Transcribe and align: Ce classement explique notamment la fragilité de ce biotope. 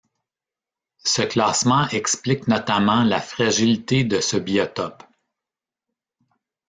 Ce 1.03 1.21
classement 1.21 1.87
explique 1.89 2.47
notamment 2.47 3.03
la 3.03 3.21
fragilité 3.21 4.03
de 4.03 4.19
ce 4.19 4.35
biotope. 4.35 5.03